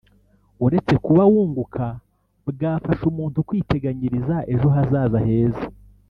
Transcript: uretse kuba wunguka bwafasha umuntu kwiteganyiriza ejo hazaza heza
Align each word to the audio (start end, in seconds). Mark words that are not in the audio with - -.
uretse 0.65 0.93
kuba 1.05 1.23
wunguka 1.31 1.85
bwafasha 2.49 3.03
umuntu 3.11 3.37
kwiteganyiriza 3.47 4.35
ejo 4.53 4.67
hazaza 4.75 5.19
heza 5.27 5.65